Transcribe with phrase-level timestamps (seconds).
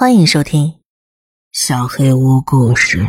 [0.00, 0.66] 欢迎收听
[1.52, 3.00] 《小黑屋故事》。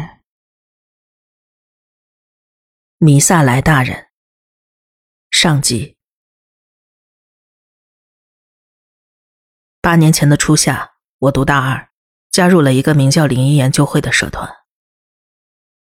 [2.98, 4.09] 米萨莱大人
[5.30, 5.96] 上集。
[9.80, 11.91] 八年前的初夏，我读大二，
[12.29, 14.53] 加入了一个名叫“灵异研究会”的社团。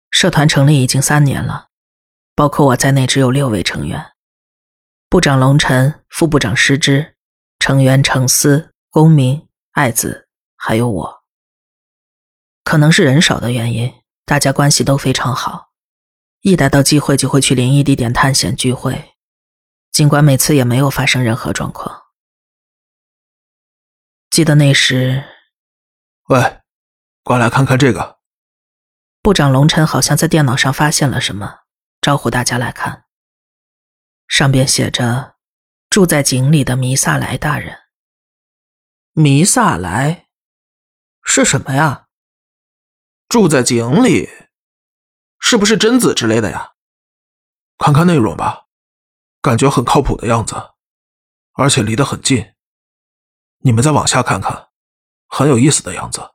[0.09, 1.71] 社团成立已经三年了，
[2.33, 4.13] 包括我在内，只有六位成员：
[5.09, 7.17] 部长龙晨、副部长施之、
[7.59, 10.24] 成员程思、公明、爱子。
[10.67, 11.23] 还有我，
[12.63, 15.69] 可能是人少的原因，大家关系都非常好，
[16.41, 19.13] 一逮到机会就会去灵异地点探险聚会，
[19.91, 22.05] 尽管每次也没有发生任何状况。
[24.31, 25.23] 记得那时，
[26.29, 26.61] 喂，
[27.21, 28.17] 过来看看这个。
[29.21, 31.59] 部长龙晨好像在电脑上发现了什么，
[32.01, 33.05] 招呼大家来看。
[34.27, 35.35] 上边写着
[35.91, 37.81] ：“住在井里的弥萨莱大人。”
[39.13, 40.24] 弥萨莱。
[41.25, 42.07] 是什么呀？
[43.27, 44.29] 住在井里，
[45.39, 46.75] 是不是贞子之类的呀？
[47.77, 48.67] 看看内容吧，
[49.41, 50.55] 感觉很靠谱的样子，
[51.53, 52.53] 而且离得很近。
[53.59, 54.69] 你们再往下看看，
[55.27, 56.31] 很有意思的样子。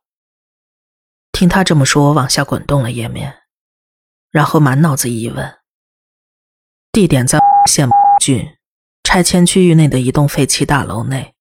[1.32, 3.44] 听他这么说，我往下滚动了页面，
[4.30, 5.60] 然后满脑子疑问。
[6.92, 7.88] 地点在县
[8.20, 8.58] 郡
[9.04, 11.34] 拆迁区域内的一栋废弃大楼内。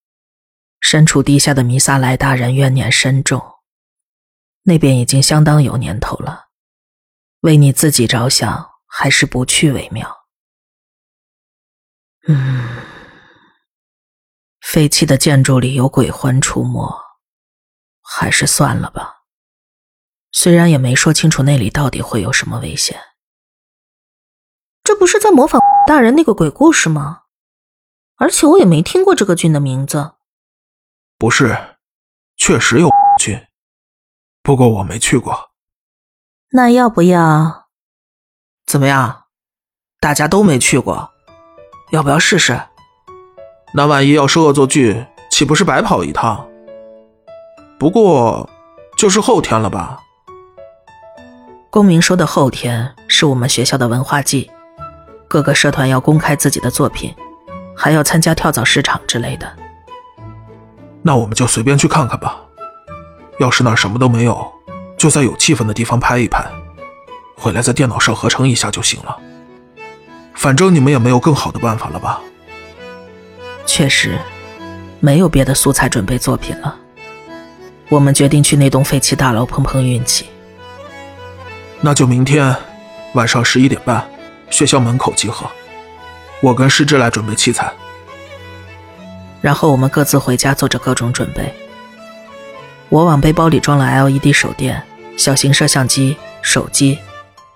[0.80, 3.59] 身处地下的弥撒莱大人怨念深重，
[4.63, 6.47] 那边已经相当有年头了。
[7.41, 10.25] 为你自己着想，还是不去为妙。
[12.27, 12.81] 嗯，
[14.61, 17.02] 废弃的建筑里有鬼魂出没，
[18.02, 19.23] 还是算了吧。
[20.31, 23.00] 虽然也没说清楚那里到底会有什么危险。
[24.83, 27.23] 这不是在模仿大人那个鬼故事吗？
[28.16, 30.16] 而且我也没听过这个郡的名字。
[31.20, 31.75] 不是，
[32.38, 32.89] 确实有
[33.20, 33.45] 郡，
[34.42, 35.50] 不过我没去过。
[36.52, 37.67] 那要不要？
[38.66, 39.25] 怎么样？
[40.00, 41.12] 大家都没去过，
[41.91, 42.58] 要不要试试？
[43.74, 46.47] 那万一要是恶作剧，岂不是白跑一趟？
[47.78, 48.50] 不过，
[48.97, 50.00] 就是后天了吧？
[51.69, 54.50] 公明说的后天是我们学校的文化季，
[55.28, 57.13] 各个社团要公开自己的作品，
[57.75, 59.53] 还要参加跳蚤市场之类的。
[61.01, 62.37] 那我们就随便去看看吧。
[63.39, 64.51] 要是那儿什么都没有，
[64.97, 66.45] 就在有气氛的地方拍一拍，
[67.37, 69.17] 回来在电脑上合成一下就行了。
[70.35, 72.19] 反正你们也没有更好的办法了吧？
[73.65, 74.17] 确实，
[74.99, 76.75] 没有别的素材准备作品了。
[77.87, 80.25] 我们决定去那栋废弃大楼碰碰运气。
[81.81, 82.55] 那就明天
[83.13, 84.05] 晚上十一点半，
[84.49, 85.49] 学校门口集合。
[86.41, 87.71] 我跟师之来准备器材。
[89.41, 91.53] 然后我们各自回家做着各种准备。
[92.89, 94.81] 我往背包里装了 LED 手电、
[95.16, 96.97] 小型摄像机、手机，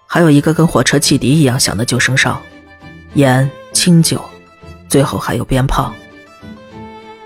[0.05, 2.41] 还有一个跟火车汽笛一样响的救生哨、
[3.15, 4.23] 盐、清酒，
[4.87, 5.91] 最后还有鞭炮。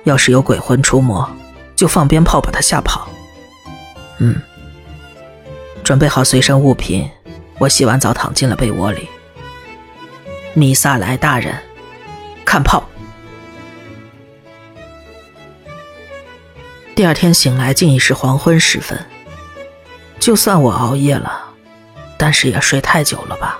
[0.06, 1.30] 要是有鬼魂出没，
[1.76, 3.10] 就放鞭炮把他吓跑。
[4.20, 4.42] 嗯，
[5.84, 7.10] 准备好随身物品，
[7.60, 9.10] 我洗完澡躺进了被窝里。
[10.54, 11.54] 米萨莱大人，
[12.46, 12.88] 看炮。
[16.98, 19.00] 第二天醒来，竟已是黄昏时分。
[20.20, 21.44] 就算我熬夜了，
[22.18, 23.60] 但是也睡太久了吧？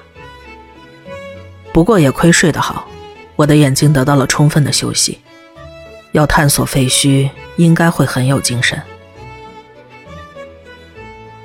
[1.72, 2.88] 不过也亏睡得好，
[3.36, 5.22] 我的眼睛得到了充分的休息。
[6.14, 8.82] 要探索废墟，应该会很有精神。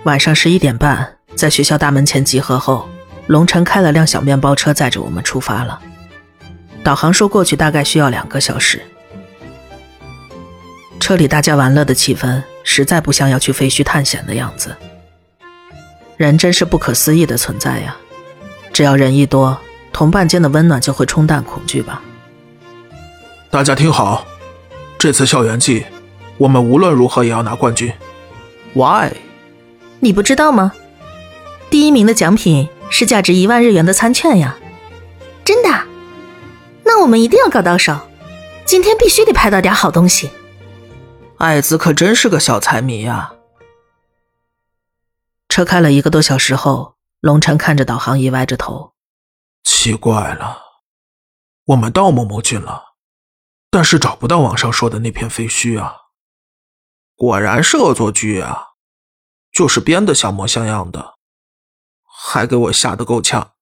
[0.05, 2.89] 晚上十一点半，在学校大门前集合后，
[3.27, 5.79] 龙晨开了辆小面包车，载着我们出发了。
[6.83, 8.83] 导航说过去大概需要两个小时。
[11.03, 14.77] 车里大家玩乐的气氛，实在不像要去废墟探险的样子。
[16.17, 17.97] 人真是不可思议的存在呀！
[18.73, 19.59] 只要人一多，
[19.93, 22.01] 同伴间的温暖就会冲淡恐惧吧。
[23.51, 24.25] 大家听好，
[24.97, 25.85] 这次校园季，
[26.39, 27.93] 我们无论如何也要拿冠军。
[28.73, 29.11] Why？
[29.99, 30.73] 你不知道吗？
[31.69, 34.57] 第一名的奖品是价值一万日元的餐券呀！
[35.45, 35.69] 真的？
[36.85, 37.99] 那我们一定要搞到手，
[38.65, 40.31] 今天必须得拍到点好东西。
[41.43, 43.35] 爱子可真是个小财迷呀！
[45.49, 48.95] 车开了一个多小时后，龙晨看着导航仪，歪着头。
[49.65, 50.63] 奇怪了，
[51.65, 52.95] 我们到某某郡了，
[53.71, 55.97] 但是找不到网上说的那片废墟啊！
[57.17, 58.75] 果然是恶作剧啊，
[59.51, 61.19] 就是编的像模像样的，
[62.05, 63.55] 还给我吓得够呛。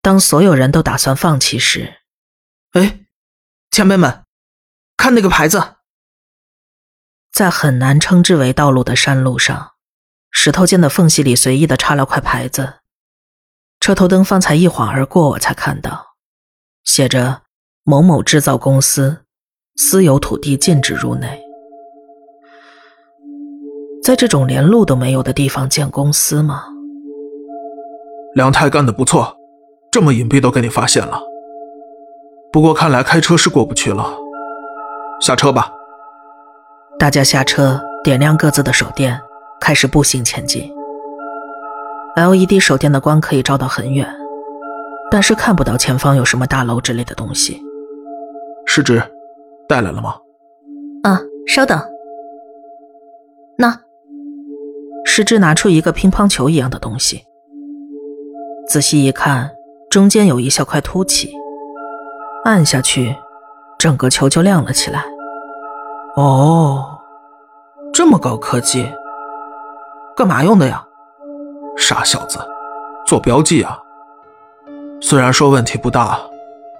[0.00, 2.00] 当所有人都打算放弃时，
[2.72, 3.00] 哎，
[3.70, 4.24] 前辈们！
[4.98, 5.62] 看那个牌子，
[7.32, 9.74] 在很难称之为道路的山路上，
[10.32, 12.80] 石头间的缝隙里随意的插了块牌子。
[13.78, 16.16] 车头灯方才一晃而过，我才看到，
[16.82, 17.42] 写着
[17.84, 19.18] “某某制造公司，
[19.76, 21.40] 私有土地禁止入内”。
[24.02, 26.64] 在这种连路都没有的地方建公司吗？
[28.34, 29.36] 梁太干的不错，
[29.92, 31.22] 这么隐蔽都给你发现了。
[32.52, 34.18] 不过看来开车是过不去了，
[35.20, 35.72] 下车吧。
[36.98, 39.20] 大家下车，点亮各自的手电，
[39.60, 40.72] 开始步行前进。
[42.16, 44.08] LED 手电的光可以照到很远，
[45.10, 47.62] 但是看不到前方有什么大楼之类的东西。
[48.64, 49.02] 师侄，
[49.68, 50.16] 带来了吗？
[51.02, 51.80] 啊，稍等。
[53.56, 53.80] 那，
[55.04, 57.24] 师侄拿出一个乒乓球一样的东西，
[58.68, 59.50] 仔细一看，
[59.90, 61.32] 中间有一小块凸起，
[62.44, 63.16] 按下去，
[63.78, 65.04] 整个球就亮了起来。
[66.16, 66.98] 哦，
[67.92, 68.92] 这么高科技，
[70.16, 70.84] 干嘛用的呀？
[71.76, 72.40] 傻小子，
[73.06, 73.78] 做标记啊！
[75.00, 76.18] 虽然说问题不大，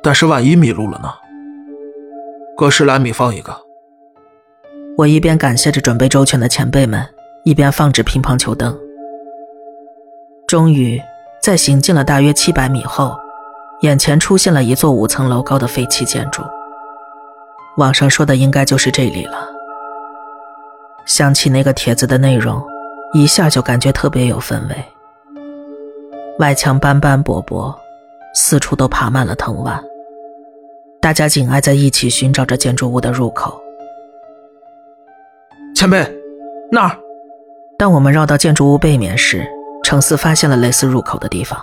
[0.03, 1.09] 但是万一迷路了呢？
[2.57, 3.57] 搁十来米放一个。
[4.97, 7.09] 我一边感谢着准备周全的前辈们，
[7.45, 8.77] 一边放置乒乓球灯。
[10.49, 11.01] 终于，
[11.41, 13.17] 在行进了大约七百米后，
[13.83, 16.43] 眼前出现了一座五层楼高的废弃建筑。
[17.79, 19.49] 网上说的应该就是这里了。
[21.07, 22.63] 想起那个帖子的内容。
[23.15, 24.85] 一下就感觉特别有氛围。
[26.39, 27.75] 外墙斑斑驳驳，
[28.35, 29.83] 四处都爬满了藤蔓。
[31.01, 33.59] 大家紧挨在一起，寻找着建筑物的入口。
[35.75, 36.07] 前辈，
[36.71, 36.99] 那儿。
[37.79, 39.49] 当我们绕到建筑物背面时，
[39.83, 41.59] 程思发现了类似入口的地方。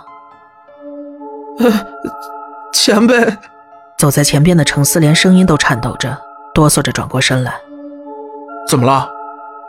[2.72, 3.14] 前辈，
[3.98, 6.16] 走在前边的程思连声音都颤抖着，
[6.54, 7.54] 哆嗦着转过身来。
[8.68, 9.08] 怎么了？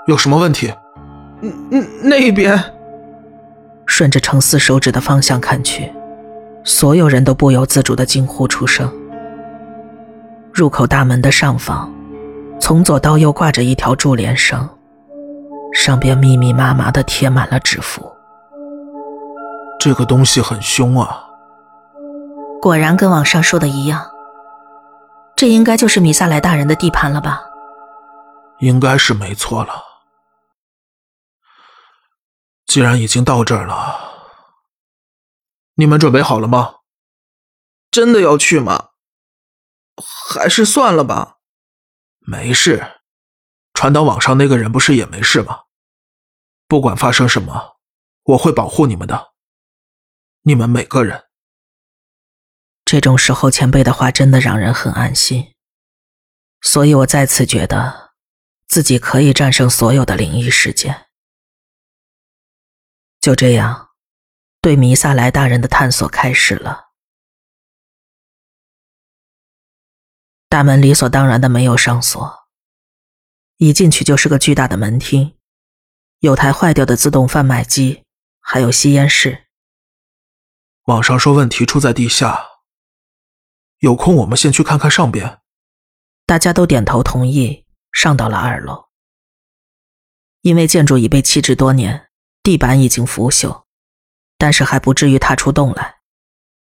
[0.07, 0.73] 有什么问题？
[1.41, 2.61] 嗯嗯，那边。
[3.85, 5.91] 顺着程思手指的方向看去，
[6.65, 8.91] 所有人都不由自主的惊呼出声。
[10.53, 11.89] 入口大门的上方，
[12.59, 14.67] 从左到右挂着一条柱帘绳，
[15.73, 18.11] 上边密密麻麻的贴满了纸符。
[19.79, 21.23] 这个东西很凶啊！
[22.61, 24.05] 果然跟网上说的一样，
[25.37, 27.43] 这应该就是米萨莱大人的地盘了吧？
[28.59, 29.83] 应该是没错了。
[32.65, 34.33] 既然已经到这儿了，
[35.75, 36.77] 你们准备好了吗？
[37.91, 38.89] 真的要去吗？
[40.27, 41.37] 还是算了吧。
[42.21, 42.99] 没事，
[43.75, 45.65] 传到网上那个人不是也没事吗？
[46.67, 47.77] 不管发生什么，
[48.23, 49.33] 我会保护你们的。
[50.41, 51.26] 你们每个人。
[52.89, 55.53] 这种时候，前辈的话真的让人很安心。
[56.61, 58.13] 所以我再次觉得，
[58.65, 61.07] 自己可以战胜所有的灵异事件。
[63.19, 63.89] 就这样，
[64.61, 66.85] 对弥撒莱大人的探索开始了。
[70.47, 72.47] 大门理所当然的没有上锁，
[73.57, 75.37] 一进去就是个巨大的门厅，
[76.19, 78.05] 有台坏掉的自动贩卖机，
[78.39, 79.47] 还有吸烟室。
[80.83, 82.45] 网上说问题出在地下，
[83.79, 85.41] 有空我们先去看看上边。
[86.25, 88.87] 大家都点头同意，上到了二楼。
[90.41, 92.05] 因为建筑已被弃置多年。
[92.43, 93.65] 地板已经腐朽，
[94.37, 95.97] 但是还不至于踏出洞来。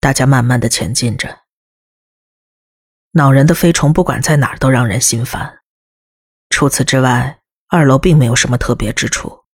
[0.02, 1.44] 大家慢慢的前进着。
[3.12, 5.62] 恼人的飞虫不管在哪儿都让人心烦。
[6.50, 9.46] 除此之外，二楼并没有什么特别之处。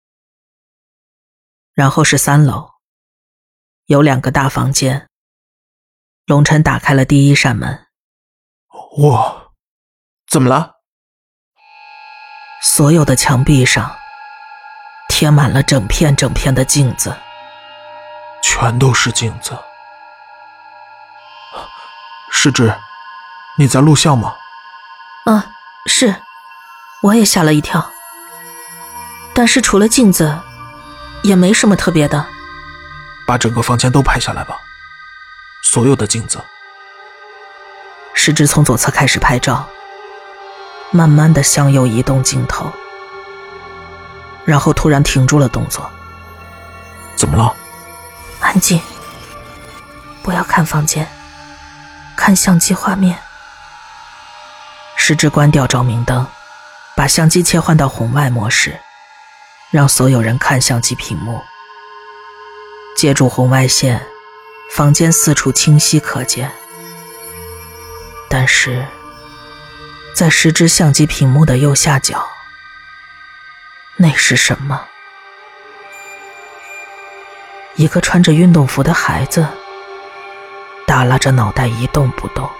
[1.74, 2.70] 然后是三楼，
[3.84, 5.10] 有两个大房间。
[6.26, 7.86] 龙晨打开了第一扇门。
[8.98, 9.52] 我，
[10.28, 10.72] 怎么了？
[12.60, 13.96] 所有的墙壁上。
[15.08, 17.16] 贴满了整片整片的镜子，
[18.42, 19.56] 全都是镜子。
[22.32, 22.74] 师侄，
[23.56, 24.34] 你在录像吗？
[25.26, 25.52] 啊，
[25.86, 26.22] 是，
[27.02, 27.88] 我也吓了一跳。
[29.32, 30.38] 但是除了镜子，
[31.22, 32.26] 也没什么特别的。
[33.26, 34.58] 把整个房间都拍下来吧，
[35.66, 36.42] 所有的镜子。
[38.14, 39.68] 师侄从左侧开始拍照，
[40.92, 42.72] 慢慢的向右移动镜头。
[44.44, 45.90] 然后突然停住了动作。
[47.16, 47.52] 怎么了？
[48.40, 48.80] 安静，
[50.22, 51.06] 不要看房间，
[52.16, 53.18] 看相机画面。
[54.94, 56.24] 师之关掉照明灯，
[56.94, 58.78] 把相机切换到红外模式，
[59.72, 61.42] 让所有人看相机屏幕。
[62.96, 64.06] 借助红外线，
[64.70, 66.50] 房间四处清晰可见。
[68.28, 68.84] 但是，
[70.14, 72.26] 在石之相机屏幕的右下角。
[73.96, 74.86] 那是什么？
[77.76, 79.46] 一个穿着运动服的孩子，
[80.86, 82.50] 耷拉着脑袋一动不动。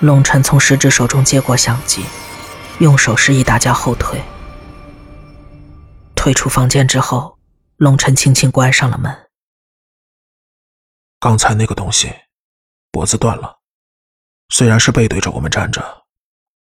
[0.00, 2.04] 龙晨从十指手中接过相机，
[2.78, 4.20] 用手示意大家后退。
[6.14, 7.38] 退出房间之后，
[7.76, 9.25] 龙晨轻轻关上了门。
[11.26, 12.08] 刚才那个东西，
[12.92, 13.58] 脖子断了，
[14.48, 16.06] 虽然是背对着我们站着，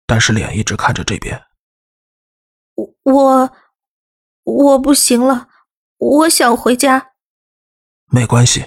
[0.05, 1.45] 但是脸一直看着这边。
[2.75, 3.53] 我我
[4.43, 5.49] 我不行了，
[5.97, 7.15] 我想回家。
[8.05, 8.65] 没关系，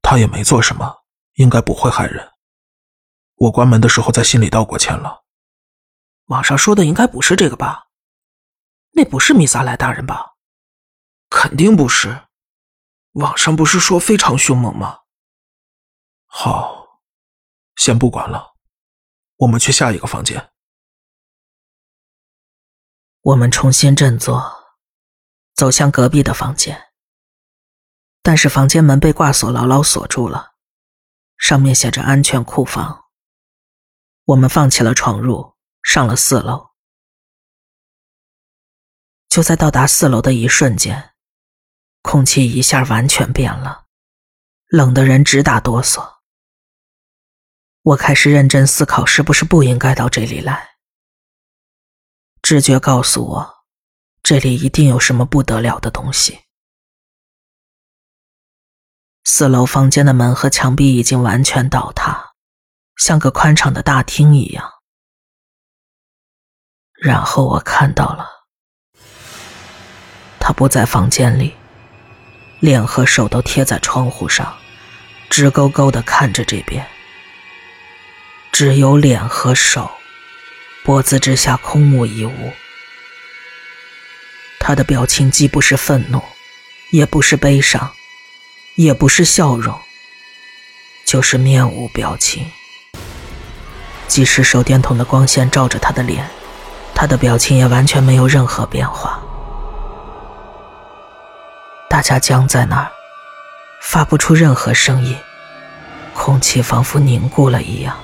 [0.00, 1.04] 他也没做什么，
[1.34, 2.32] 应该不会害人。
[3.34, 5.24] 我关门的时候在心里道过歉了。
[6.28, 7.88] 网上说的应该不是这个吧？
[8.92, 10.36] 那不是米萨莱大人吧？
[11.28, 12.28] 肯定不是。
[13.12, 15.00] 网上不是说非常凶猛吗？
[16.34, 17.02] 好，
[17.76, 18.56] 先不管了，
[19.36, 20.50] 我们去下一个房间。
[23.20, 24.74] 我们重新振作，
[25.54, 26.90] 走向隔壁的房间。
[28.22, 30.54] 但是房间门被挂锁牢牢锁住了，
[31.36, 33.10] 上面写着“安全库房”。
[34.24, 36.70] 我们放弃了闯入，上了四楼。
[39.28, 41.14] 就在到达四楼的一瞬间，
[42.00, 43.86] 空气一下完全变了，
[44.66, 46.11] 冷的人直打哆嗦。
[47.82, 50.76] 我开始认真思考，是不是不应该到这里来。
[52.40, 53.54] 直觉告诉我，
[54.22, 56.40] 这里一定有什么不得了的东西。
[59.24, 62.32] 四楼房间的门和墙壁已经完全倒塌。
[62.96, 64.70] 像个宽敞的大厅一样，
[66.92, 68.28] 然后我看到了，
[70.38, 71.56] 他不在房间里，
[72.60, 74.56] 脸和手都贴在窗户上，
[75.28, 76.86] 直勾勾的看着这边，
[78.52, 79.90] 只有脸和手，
[80.84, 82.52] 脖子之下空无一物。
[84.60, 86.22] 他的表情既不是愤怒，
[86.90, 87.90] 也不是悲伤，
[88.74, 89.74] 也不是笑容，
[91.06, 92.46] 就是面无表情。
[94.06, 96.28] 即使手电筒的光线照着他的脸，
[96.94, 99.18] 他的表情也完全没有任何变化。
[101.88, 102.92] 大家僵在那儿，
[103.80, 105.16] 发不出任何声音，
[106.12, 107.96] 空气仿佛凝固了一样。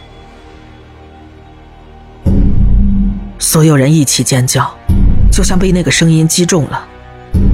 [3.39, 4.69] 所有人一起尖叫，
[5.31, 6.87] 就像被那个声音击中了。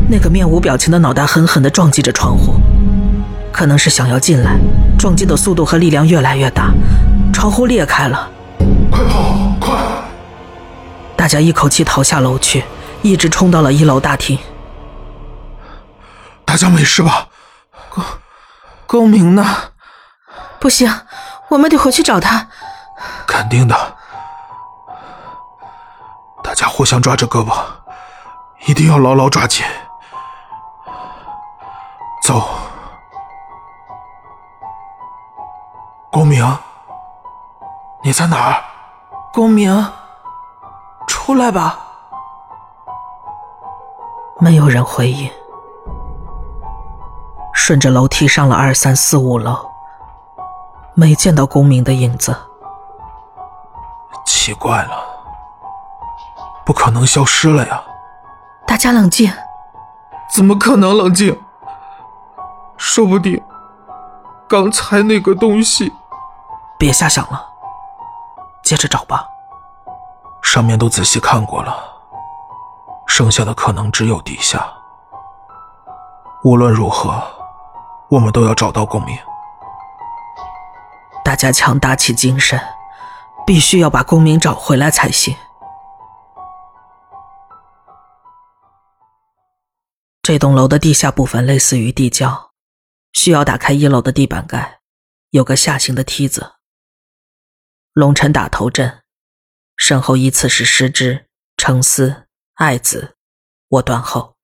[0.09, 2.55] 那个面无表情的脑袋狠狠地撞击着窗户，
[3.53, 4.57] 可能是想要进来，
[4.99, 6.73] 撞击的速度和力量越来越大，
[7.33, 8.31] 窗户裂开了。
[8.91, 9.53] 快跑！
[9.61, 9.79] 快！
[11.17, 12.65] 大家一口气逃下楼去，
[13.03, 14.39] 一直冲到了一楼大厅。
[16.45, 17.29] 大家没事吧？
[17.91, 18.05] 公
[18.87, 19.45] 公明呢？
[20.59, 20.91] 不行，
[21.49, 22.49] 我们得回去找他。
[23.27, 23.97] 肯定的。
[26.45, 27.65] 大家互相抓着胳膊，
[28.67, 29.65] 一定要牢牢抓紧。
[32.23, 32.47] 走，
[36.13, 36.47] 公明，
[38.03, 38.63] 你在哪儿？
[39.33, 39.91] 公明，
[41.09, 41.79] 出来吧！
[44.39, 45.31] 没有人回应。
[47.55, 49.57] 顺着楼梯上了二三四五楼，
[50.93, 52.37] 没见到公明的影子。
[54.27, 55.05] 奇怪了，
[56.65, 57.83] 不可能消失了呀！
[58.67, 59.31] 大家冷静。
[60.35, 61.39] 怎么可能冷静？
[62.77, 63.41] 说不定
[64.49, 65.93] 刚才那个东西……
[66.79, 67.47] 别瞎想了。
[68.63, 69.27] 接着找吧，
[70.43, 71.77] 上面都仔细看过了，
[73.07, 74.67] 剩下的可能只有地下。
[76.43, 77.23] 无论如何，
[78.09, 79.17] 我们都要找到公明。
[81.25, 82.61] 大家强打起精神，
[83.47, 85.37] 必须要把公明找回来才行。
[90.25, 92.55] 这栋楼的地下部分类似于地窖，
[93.13, 94.81] 需要打开一楼的地板盖，
[95.29, 96.55] 有个下行的梯子。
[97.93, 99.03] 龙晨打头阵，
[99.77, 101.27] 身后依次是师之、
[101.59, 103.17] 程思、爱子，
[103.69, 104.35] 我断后。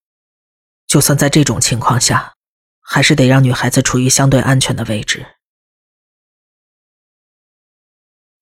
[0.87, 2.35] 就算在这种情况下，
[2.83, 5.25] 还是得让女孩子处于相对安全的位置。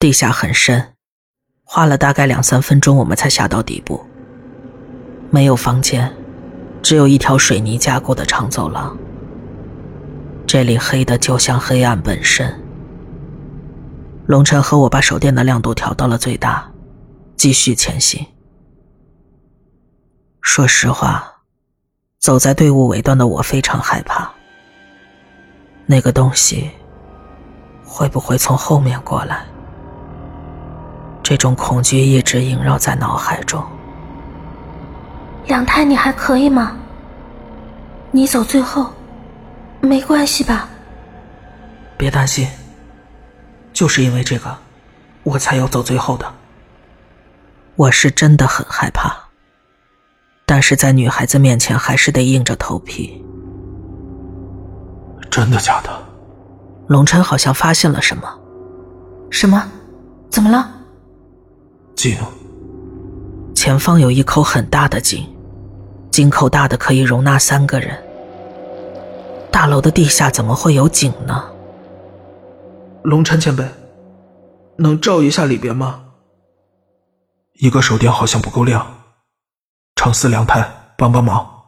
[0.01, 0.97] 地下很深，
[1.63, 4.05] 花了大概两三分钟，我们才下到底部。
[5.31, 6.13] 没有房间，
[6.83, 8.97] 只有一条水泥加固的长走廊。
[10.47, 12.63] 这里黑的就像黑暗本身。
[14.27, 16.71] 龙晨和我把手电的亮度调到了最大，
[17.37, 18.27] 继续前行。
[20.41, 21.43] 说实话，
[22.19, 24.31] 走在队伍尾端的我非常害怕。
[25.87, 26.71] 那个东西
[27.85, 29.45] 会不会从后面过来？
[31.23, 33.63] 这种恐惧一直萦绕在脑海中。
[35.49, 36.77] 梁太，你还可以吗？
[38.11, 38.93] 你走最后，
[39.81, 40.69] 没关系吧？
[41.97, 42.47] 别担心，
[43.73, 44.55] 就是因为这个，
[45.23, 46.31] 我才要走最后的。
[47.77, 49.11] 我是真的很害怕，
[50.45, 53.25] 但是在女孩子面前还是得硬着头皮。
[55.31, 55.91] 真的假的？
[56.89, 58.29] 龙琛好像发现了什么。
[59.31, 59.67] 什么？
[60.29, 60.71] 怎么了？
[61.97, 62.19] 井。
[63.55, 65.27] 前方有一口很大的井，
[66.11, 68.03] 井口大的可以容纳三个人。
[69.53, 71.53] 大楼的地下怎么会有井呢？
[73.03, 73.65] 龙琛前辈，
[74.77, 76.05] 能照一下里边吗？
[77.55, 79.03] 一个手电好像不够亮，
[79.97, 80.63] 程思、良太
[80.97, 81.65] 帮帮忙。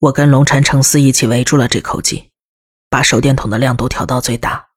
[0.00, 2.30] 我跟龙晨、程思一起围住了这口井，
[2.90, 4.70] 把手电筒的亮度调到最大。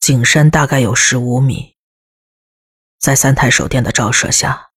[0.00, 1.76] 井深大概有十五米，
[2.98, 4.69] 在三台手电的照射下，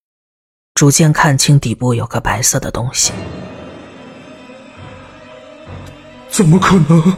[0.74, 3.12] 逐渐看清底部有个白色的东西。
[6.28, 7.16] 怎么可能？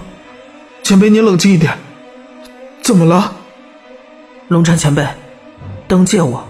[0.82, 1.72] 前辈，你冷静一点。
[2.82, 3.34] 怎么了？
[4.48, 5.06] 龙晨前辈。
[5.88, 6.46] 灯借我。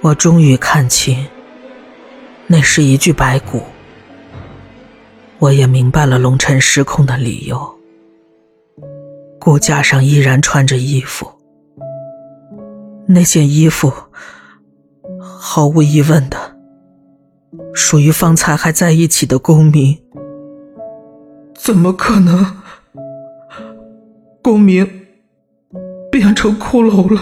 [0.00, 1.24] 我终于看清，
[2.48, 3.62] 那是一具白骨。
[5.38, 7.78] 我也明白了龙尘失控的理由。
[9.38, 11.32] 骨架上依然穿着衣服，
[13.08, 13.92] 那件衣服，
[15.20, 16.56] 毫无疑问的，
[17.74, 19.98] 属于方才还在一起的公明。
[21.54, 22.46] 怎么可能？
[24.42, 25.02] 公明。
[26.08, 27.20] 变成骷髅了，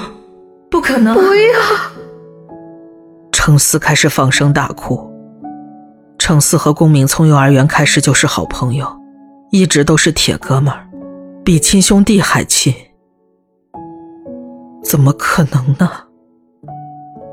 [0.71, 1.15] 不可能！
[1.15, 1.61] 不要！
[3.33, 5.11] 程思开始放声大哭。
[6.17, 8.87] 程思和公明从幼儿园开始就是好朋友，
[9.51, 10.89] 一直都是铁哥们儿，
[11.45, 12.73] 比亲兄弟还亲。
[14.85, 15.91] 怎么可能呢？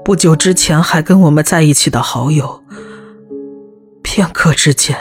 [0.03, 2.63] 不久之前还跟我们在一起的好友，
[4.01, 4.97] 片刻之间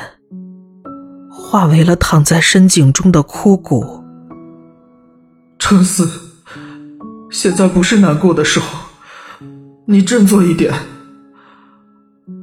[1.30, 4.04] 化为了躺在深井中的枯骨。
[5.58, 6.06] 陈思。
[7.30, 8.66] 现在不是难过的时候，
[9.86, 10.74] 你振作一点。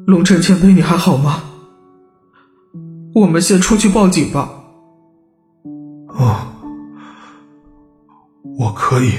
[0.06, 1.44] 龙尘前辈，你还好吗？
[3.14, 4.50] 我们先出去报警吧。
[6.08, 6.48] 哦，
[8.58, 9.12] 我可以。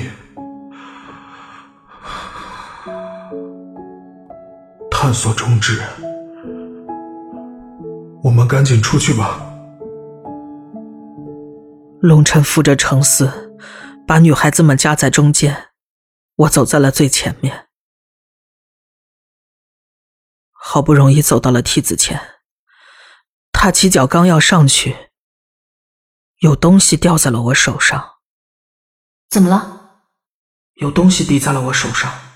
[5.08, 5.82] 探索终止，
[8.22, 9.40] 我们赶紧出去吧。
[12.02, 13.56] 龙尘扶着程思。
[14.06, 15.70] 把女孩子们夹在中间，
[16.34, 17.68] 我走在了最前面。
[20.52, 22.20] 好不容易走到了梯子前，
[23.50, 25.08] 踏起脚刚要上去，
[26.40, 28.16] 有东西掉在了我手上。
[29.30, 30.02] 怎么了？
[30.74, 32.27] 有东西滴在了我手上。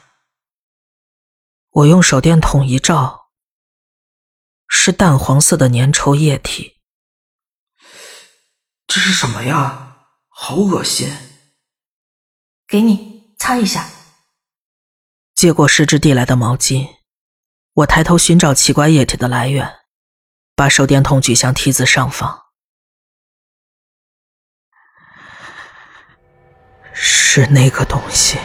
[1.74, 3.30] 我用手电筒一照，
[4.68, 6.82] 是淡黄色的粘稠液体。
[8.86, 10.08] 这是什么呀？
[10.28, 11.10] 好恶心！
[12.66, 13.88] 给你擦一下。
[15.34, 16.96] 接过师之递来的毛巾，
[17.72, 19.80] 我抬头寻找奇怪液体的来源，
[20.54, 22.42] 把手电筒举向梯子上方。
[26.92, 28.38] 是那个东西。